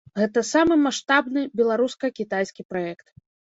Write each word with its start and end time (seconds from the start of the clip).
Гэта 0.19 0.39
самы 0.51 0.77
маштабны 0.85 1.45
беларуска-кітайскі 1.61 2.69
праект. 2.73 3.09